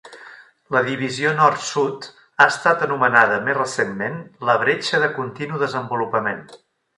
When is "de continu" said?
5.05-5.63